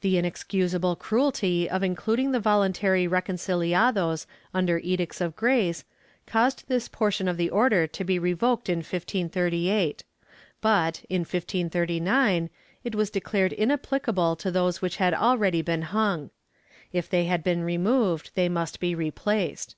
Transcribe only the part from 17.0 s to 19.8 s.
they had been removed, they must be replaced.